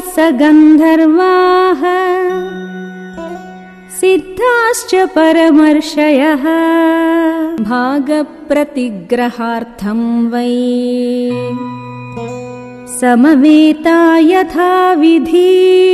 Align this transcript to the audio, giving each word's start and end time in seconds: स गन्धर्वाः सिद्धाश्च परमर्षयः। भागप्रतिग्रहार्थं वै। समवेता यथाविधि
स 0.00 0.14
गन्धर्वाः 0.18 1.82
सिद्धाश्च 4.00 4.94
परमर्षयः। 4.94 6.44
भागप्रतिग्रहार्थं 7.64 10.30
वै। 10.30 11.30
समवेता 13.00 14.18
यथाविधि 14.18 15.89